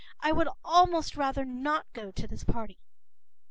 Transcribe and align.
I 0.19 0.31
would 0.31 0.47
almost 0.65 1.15
rather 1.15 1.45
not 1.45 1.85
go 1.93 2.09
to 2.09 2.25
this 2.27 2.43
party. 2.43 2.79